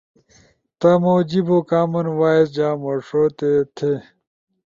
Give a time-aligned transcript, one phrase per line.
[0.79, 3.91] تمو جیبو کامن وایئس جا موݜو تھے تے۔